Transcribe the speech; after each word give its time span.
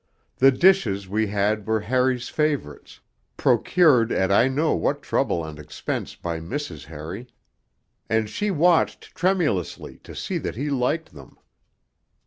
The 0.37 0.49
dishes 0.49 1.07
we 1.07 1.27
had 1.27 1.67
were 1.67 1.81
Harry's 1.81 2.27
favourites, 2.27 3.01
procured 3.37 4.11
at 4.11 4.31
I 4.31 4.47
know 4.47 4.73
what 4.73 5.03
trouble 5.03 5.45
and 5.45 5.59
expense 5.59 6.15
by 6.15 6.39
Mrs. 6.39 6.85
Harry; 6.85 7.27
and 8.09 8.27
she 8.27 8.49
watched 8.49 9.13
tremulously 9.13 9.99
to 9.99 10.15
see 10.15 10.39
that 10.39 10.55
he 10.55 10.71
liked 10.71 11.13
them. 11.13 11.37